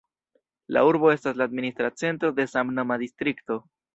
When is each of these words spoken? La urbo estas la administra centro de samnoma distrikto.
La 0.77 0.81
urbo 0.91 1.11
estas 1.15 1.37
la 1.41 1.45
administra 1.51 1.91
centro 2.03 2.33
de 2.41 2.47
samnoma 2.55 3.01
distrikto. 3.05 3.59